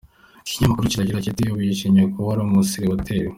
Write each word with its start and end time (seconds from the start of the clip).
Iki 0.41 0.51
kinyamakuru 0.53 0.91
kiragira 0.91 1.23
kiti:Ubu 1.25 1.59
yishimiye 1.67 2.05
kuba 2.13 2.29
ari 2.33 2.41
umusiribateri. 2.43 3.27